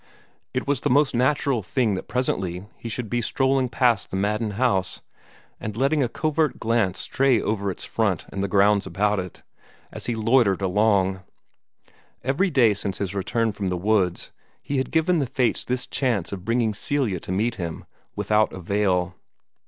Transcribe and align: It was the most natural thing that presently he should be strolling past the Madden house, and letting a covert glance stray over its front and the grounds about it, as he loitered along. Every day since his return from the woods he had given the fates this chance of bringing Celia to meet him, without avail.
It 0.51 0.65
was 0.65 0.81
the 0.81 0.89
most 0.89 1.13
natural 1.13 1.61
thing 1.61 1.93
that 1.93 2.07
presently 2.07 2.65
he 2.75 2.89
should 2.89 3.07
be 3.07 3.21
strolling 3.21 3.69
past 3.69 4.09
the 4.09 4.15
Madden 4.15 4.53
house, 4.57 5.03
and 5.59 5.77
letting 5.77 6.01
a 6.01 6.09
covert 6.09 6.59
glance 6.59 6.97
stray 7.01 7.39
over 7.39 7.69
its 7.69 7.85
front 7.85 8.25
and 8.29 8.41
the 8.41 8.47
grounds 8.47 8.87
about 8.87 9.19
it, 9.19 9.43
as 9.91 10.07
he 10.07 10.15
loitered 10.15 10.63
along. 10.63 11.19
Every 12.23 12.49
day 12.49 12.73
since 12.73 12.97
his 12.97 13.13
return 13.13 13.51
from 13.51 13.67
the 13.67 13.77
woods 13.77 14.31
he 14.63 14.79
had 14.79 14.89
given 14.89 15.19
the 15.19 15.27
fates 15.27 15.63
this 15.63 15.85
chance 15.85 16.31
of 16.31 16.43
bringing 16.45 16.73
Celia 16.73 17.19
to 17.19 17.31
meet 17.31 17.53
him, 17.57 17.85
without 18.15 18.51
avail. 18.53 19.13